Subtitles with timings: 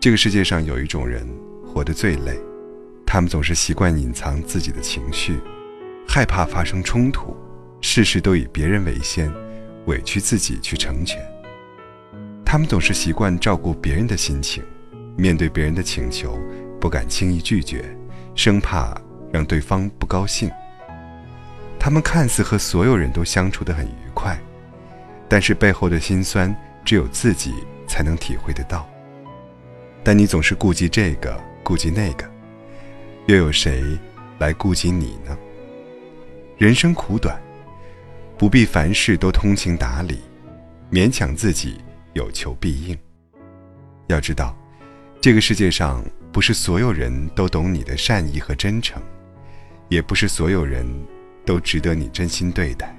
[0.00, 1.28] 这个世界上有一种人
[1.62, 2.40] 活得最累，
[3.04, 5.38] 他们总是习惯隐藏自己的情绪，
[6.08, 7.36] 害怕发生冲突，
[7.82, 9.30] 事事都以别人为先，
[9.84, 11.20] 委屈自己去成全。
[12.46, 14.64] 他们总是习惯照顾别人的心情，
[15.18, 16.34] 面对别人的请求，
[16.80, 17.84] 不敢轻易拒绝，
[18.34, 18.98] 生怕
[19.30, 20.50] 让对方不高兴。
[21.78, 24.40] 他们看似和所有人都相处得很愉快，
[25.28, 26.56] 但是背后的辛酸
[26.86, 27.52] 只有自己
[27.86, 28.88] 才能体会得到。
[30.02, 32.28] 但你总是顾及这个，顾及那个，
[33.26, 33.82] 又有谁
[34.38, 35.36] 来顾及你呢？
[36.56, 37.40] 人生苦短，
[38.36, 40.20] 不必凡事都通情达理，
[40.90, 41.78] 勉强自己
[42.14, 42.98] 有求必应。
[44.08, 44.56] 要知道，
[45.20, 49.00] 这个世界上不是所有人都懂你的善意和真诚，
[49.88, 50.86] 也不是所有人
[51.44, 52.96] 都值得你真心对待。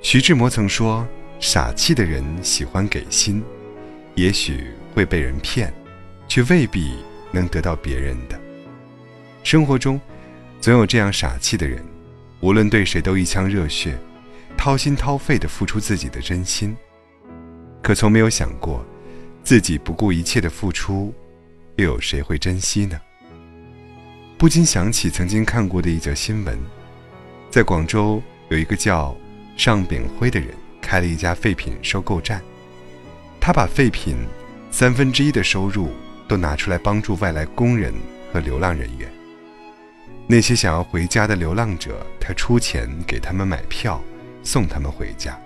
[0.00, 1.06] 徐志摩曾说
[1.40, 3.42] ：“傻气的人喜欢给心，
[4.16, 4.66] 也许。”
[4.96, 5.70] 会被人骗，
[6.26, 6.94] 却未必
[7.30, 8.40] 能得到别人的。
[9.44, 10.00] 生活中，
[10.58, 11.84] 总有这样傻气的人，
[12.40, 13.94] 无论对谁都一腔热血，
[14.56, 16.74] 掏心掏肺地付出自己的真心，
[17.82, 18.82] 可从没有想过，
[19.44, 21.12] 自己不顾一切的付出，
[21.76, 22.98] 又有谁会珍惜呢？
[24.38, 26.58] 不禁想起曾经看过的一则新闻，
[27.50, 29.14] 在广州有一个叫
[29.58, 30.48] 尚炳辉的人
[30.80, 32.42] 开了一家废品收购站，
[33.46, 34.16] 他把废品。
[34.72, 35.92] 三分之一的收入
[36.26, 37.94] 都拿出来帮助外来工人
[38.32, 39.08] 和流浪人员。
[40.26, 44.02] 那些想要回家的流浪者，他出钱给他们买票，
[44.42, 45.38] 送他们回家。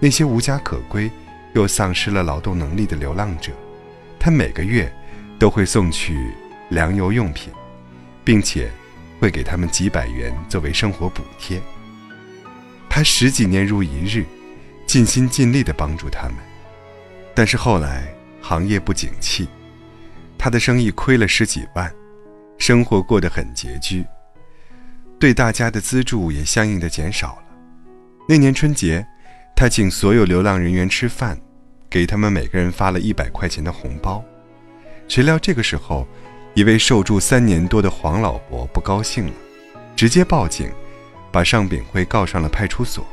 [0.00, 1.10] 那些无家可归
[1.52, 3.52] 又丧失了劳动能力的流浪者，
[4.18, 4.90] 他每个月
[5.38, 6.32] 都会送去
[6.70, 7.52] 粮油用品，
[8.24, 8.70] 并且
[9.20, 11.60] 会给他们几百元作为生活补贴。
[12.88, 14.24] 他十几年如一日，
[14.86, 16.36] 尽心尽力地帮助他们。
[17.36, 18.12] 但是后来。
[18.48, 19.48] 行业不景气，
[20.38, 21.92] 他的生意亏了十几万，
[22.58, 24.04] 生活过得很拮据，
[25.18, 27.42] 对大家的资助也相应的减少了。
[28.28, 29.04] 那年春节，
[29.56, 31.36] 他请所有流浪人员吃饭，
[31.90, 34.24] 给他们每个人发了一百块钱的红包。
[35.08, 36.06] 谁料这个时候，
[36.54, 39.32] 一位受助三年多的黄老伯不高兴了，
[39.96, 40.70] 直接报警，
[41.32, 43.04] 把尚炳辉告上了派出所，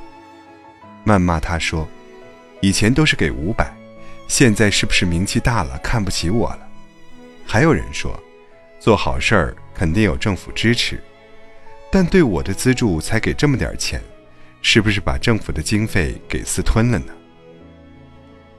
[1.03, 1.87] 谩骂他说
[2.61, 3.75] ：“以前都是给五百。”
[4.33, 6.67] 现在是不是名气大了，看不起我了？
[7.45, 8.19] 还有人说，
[8.79, 10.99] 做好事儿肯定有政府支持，
[11.91, 14.01] 但对我的资助才给这么点钱，
[14.63, 17.13] 是不是把政府的经费给私吞了呢？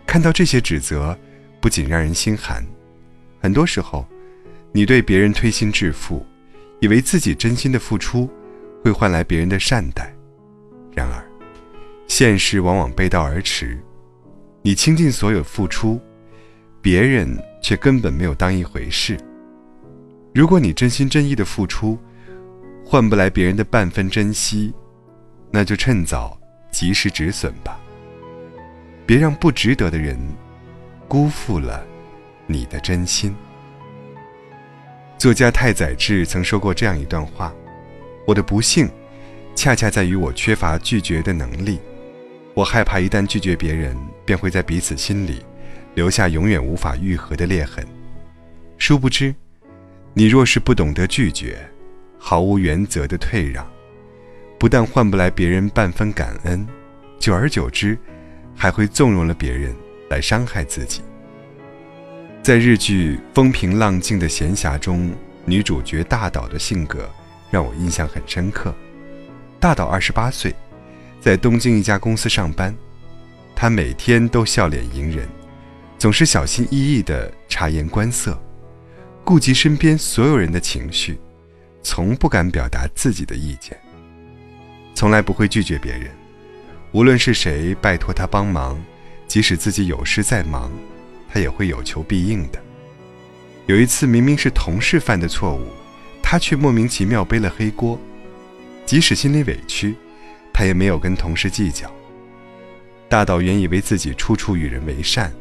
[0.06, 1.18] 看到这些指责，
[1.60, 2.64] 不仅让人心寒。
[3.40, 4.06] 很多时候，
[4.70, 6.24] 你对别人推心置腹，
[6.78, 8.30] 以为自己真心的付出
[8.84, 10.14] 会换来别人的善待，
[10.94, 11.20] 然而，
[12.06, 13.76] 现实往往背道而驰。
[14.66, 16.00] 你倾尽所有付出，
[16.80, 19.14] 别人却根本没有当一回事。
[20.34, 21.98] 如果你真心真意的付出，
[22.82, 24.72] 换不来别人的半分珍惜，
[25.50, 27.78] 那就趁早及时止损吧。
[29.04, 30.18] 别让不值得的人
[31.06, 31.84] 辜负了
[32.46, 33.36] 你的真心。
[35.18, 37.52] 作家太宰治曾说过这样一段话
[38.26, 38.88] ：“我的不幸，
[39.54, 41.78] 恰恰在于我缺乏拒绝的能力。”
[42.54, 45.44] 我害怕一旦拒绝别人，便会在彼此心里
[45.94, 47.84] 留下永远无法愈合的裂痕。
[48.78, 49.34] 殊不知，
[50.12, 51.58] 你若是不懂得拒绝，
[52.16, 53.66] 毫无原则的退让，
[54.56, 56.64] 不但换不来别人半分感恩，
[57.18, 57.98] 久而久之，
[58.54, 59.74] 还会纵容了别人
[60.08, 61.02] 来伤害自己。
[62.40, 65.10] 在日剧《风平浪静的闲暇》中，
[65.44, 67.10] 女主角大岛的性格
[67.50, 68.72] 让我印象很深刻。
[69.58, 70.54] 大岛二十八岁。
[71.24, 72.76] 在东京一家公司上班，
[73.56, 75.26] 他每天都笑脸迎人，
[75.96, 78.38] 总是小心翼翼地察言观色，
[79.24, 81.18] 顾及身边所有人的情绪，
[81.82, 83.74] 从不敢表达自己的意见，
[84.94, 86.10] 从来不会拒绝别人。
[86.92, 88.78] 无论是谁拜托他帮忙，
[89.26, 90.70] 即使自己有事在忙，
[91.32, 92.62] 他也会有求必应的。
[93.64, 95.68] 有一次明明是同事犯的错误，
[96.22, 97.98] 他却莫名其妙背了黑锅，
[98.84, 99.94] 即使心里委屈。
[100.54, 101.92] 他也没有跟同事计较。
[103.08, 105.32] 大岛原以为自己处处与人为善，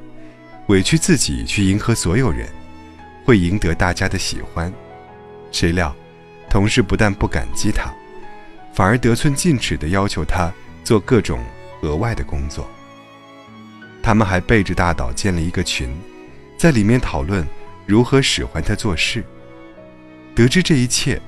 [0.67, 2.49] 委屈自己去迎合所有人，
[3.23, 4.73] 会赢得大家的喜欢。
[5.51, 5.95] 谁料，
[6.49, 7.93] 同事不但不感激他，
[8.73, 10.51] 反而得寸进尺地要求他
[10.83, 11.39] 做各种
[11.81, 12.67] 额外的工作。
[14.01, 15.95] 他们还背着大岛建了一个群，
[16.57, 17.47] 在里面讨论
[17.85, 19.23] 如何使唤他做事。
[20.35, 21.21] 得知这一切，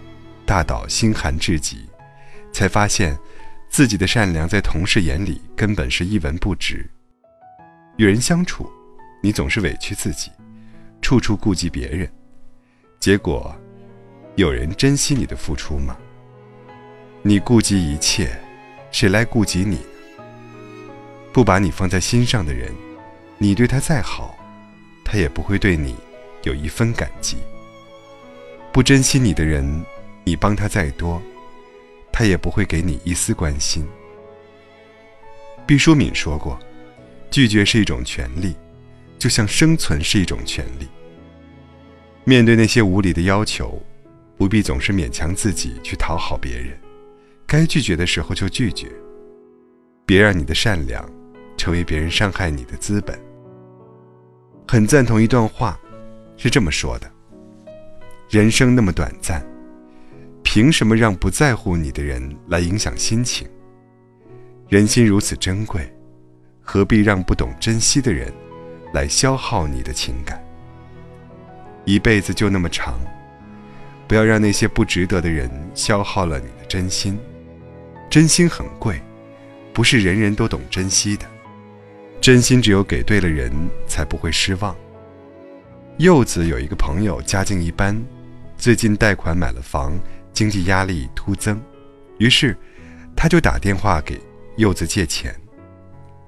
[0.45, 1.85] 大岛心寒至极，
[2.51, 3.15] 才发现。
[3.75, 6.89] 自己的善良在同事眼里根本是一文不值。
[7.97, 8.71] 与人相处，
[9.21, 10.31] 你总是委屈自己，
[11.01, 12.09] 处处顾及别人，
[13.01, 13.53] 结果，
[14.35, 15.97] 有人珍惜你的付出吗？
[17.21, 18.31] 你顾及一切，
[18.91, 20.23] 谁来顾及你呢？
[21.33, 22.73] 不把你放在心上的人，
[23.37, 24.37] 你对他再好，
[25.03, 25.97] 他也不会对你
[26.43, 27.35] 有一分感激。
[28.71, 29.83] 不珍惜你的人，
[30.23, 31.21] 你帮他再多，
[32.17, 33.85] 他也不会给你一丝关心。
[35.67, 36.57] 毕淑敏说过
[37.29, 38.55] ：“拒绝是一种权利，
[39.19, 40.87] 就像生存是一种权利。”
[42.23, 43.83] 面对那些无理的要求，
[44.37, 46.79] 不必总是勉强自己去讨好别人，
[47.45, 48.89] 该拒绝的时候就拒绝。
[50.05, 51.05] 别让你的善良
[51.57, 53.19] 成为别人伤害你的资本。
[54.69, 55.77] 很赞同一段话，
[56.37, 57.11] 是这么说的：
[58.29, 59.45] 人生那么短暂，
[60.55, 63.45] 凭什么让不在乎你的人来影响心情？
[64.69, 65.93] 人心如此珍贵，
[66.61, 68.31] 何必让不懂珍惜的人
[68.93, 70.41] 来消耗你的情感？
[71.83, 72.97] 一辈子就那么长，
[74.07, 77.19] 不要让那些不值得的人消耗了你的真心。
[78.09, 79.01] 真心很贵，
[79.73, 81.25] 不是人人都懂珍惜的。
[82.21, 83.51] 真心只有给对了人，
[83.89, 84.73] 才不会失望。
[85.97, 88.01] 柚子有一个朋友，家境一般，
[88.57, 89.91] 最近贷款买了房，
[90.35, 91.59] 经济压力突增，
[92.19, 92.55] 于是
[93.15, 94.21] 他就打电话给
[94.57, 95.33] 柚子借钱。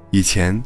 [0.10, 0.60] 以前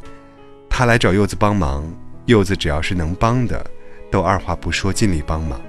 [0.69, 1.83] 他来找柚子帮忙，
[2.27, 3.65] 柚子只要是能帮的。
[4.11, 5.59] 都二话不说，尽力帮忙，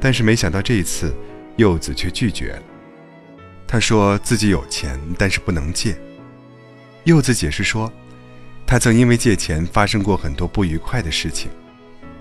[0.00, 1.12] 但是没想到这一次，
[1.56, 2.62] 柚子却拒绝了。
[3.66, 5.98] 他说自己有钱，但是不能借。
[7.02, 7.92] 柚子解释说，
[8.64, 11.50] 他曾因为借钱发生过很多不愉快的事情。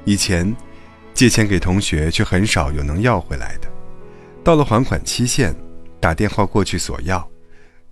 [0.04, 0.52] 以前
[1.14, 3.72] 借钱给同学，却很少有能要回来的。
[4.46, 5.56] 到了还款期限，
[6.00, 7.28] 打电话过去索要，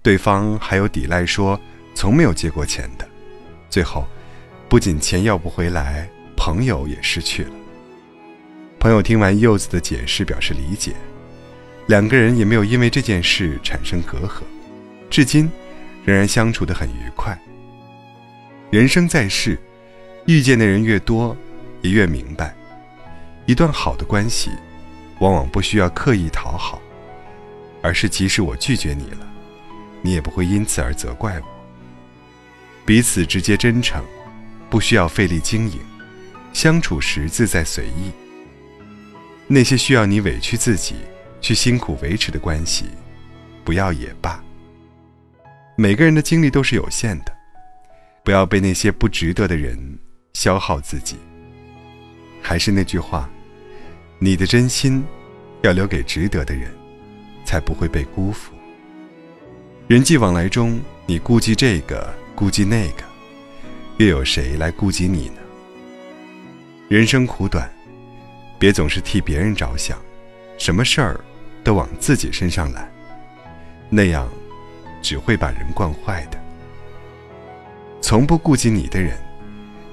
[0.04, 1.60] 对方还有抵赖，说
[1.96, 3.10] 从没有借过钱的。
[3.72, 4.06] 最后，
[4.70, 6.08] 不仅钱要不回来。
[6.36, 7.52] 朋友也失去了。
[8.78, 10.94] 朋友听完柚子的解释，表示理解，
[11.88, 14.42] 两个人也没有因为这件事产生隔阂，
[15.10, 15.50] 至今
[16.04, 17.36] 仍然相处得很愉快。
[18.70, 19.58] 人生在世，
[20.28, 21.36] 遇见的人越多，
[21.82, 22.54] 也越明白，
[23.46, 24.52] 一段好的关系，
[25.24, 26.82] 往往不需要刻意讨好，
[27.82, 29.26] 而是即使我拒绝你了，
[30.02, 31.46] 你也不会因此而责怪我。
[32.86, 34.04] 彼此直接真诚，
[34.70, 35.80] 不需要费力经营。
[36.52, 38.12] 相处时自在随意。
[39.48, 40.96] 那些需要你委屈自己
[41.40, 42.88] 去辛苦维持的关系，
[43.64, 44.44] 不要也罢。
[45.78, 47.34] 每个人的精力都是有限的，
[48.26, 49.98] 不要被那些不值得的人
[50.34, 51.16] 消耗自己。
[52.42, 53.30] 还是那句话，
[54.20, 55.04] 你的真心
[55.62, 56.72] 要留给值得的人，
[57.46, 58.54] 才不会被辜负。
[59.88, 63.04] 人际往来中，你顾及这个，顾及那个，
[63.98, 65.42] 又有谁来顾及你呢？
[66.88, 67.70] 人生苦短，
[68.58, 70.00] 别总是替别人着想，
[70.58, 71.20] 什么事儿
[71.64, 72.90] 都往自己身上揽，
[73.90, 74.30] 那样
[75.02, 76.42] 只会把人惯坏的。
[78.00, 79.18] 从不顾及你的人，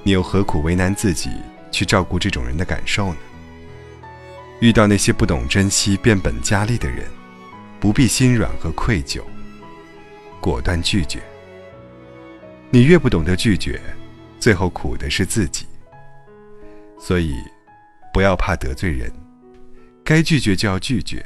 [0.03, 1.29] 你又何苦为难自己
[1.71, 3.17] 去照顾这种人的感受呢？
[4.61, 7.07] 遇到那些不懂珍惜、变本加厉的人，
[7.79, 9.19] 不必心软和愧疚，
[10.39, 11.19] 果断拒绝。
[12.69, 13.81] 你越不懂得拒绝，
[14.39, 15.65] 最后苦的是自己。
[16.99, 17.33] 所以，
[18.13, 19.11] 不要怕得罪人，
[20.03, 21.25] 该拒绝就要拒绝。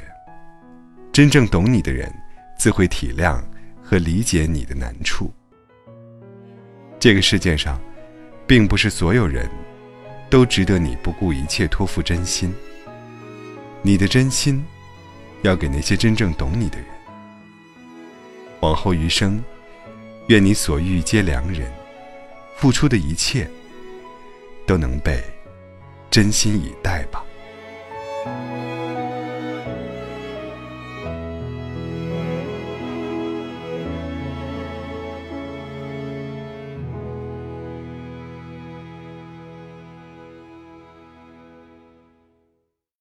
[1.12, 2.10] 真正懂你的人，
[2.58, 3.38] 自会体谅
[3.82, 5.30] 和理解你的难处。
[6.98, 7.78] 这个世界上，
[8.46, 9.46] 并不是所有人
[10.30, 12.50] 都值得你不顾一切托付真心。
[13.82, 14.64] 你的真心，
[15.42, 16.86] 要给那些真正懂你的人。
[18.60, 19.42] 往后余生，
[20.28, 21.70] 愿你所遇皆良人，
[22.56, 23.48] 付出的一切，
[24.66, 25.22] 都能被。
[26.08, 27.22] 真心以待吧。